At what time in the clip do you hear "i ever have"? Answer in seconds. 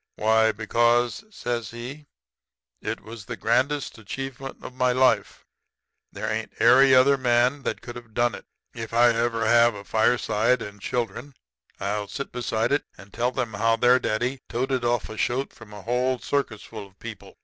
8.95-9.75